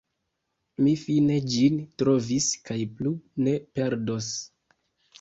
[0.85, 3.15] Mi fine ĝin trovis kaj plu
[3.47, 4.37] ne perdos!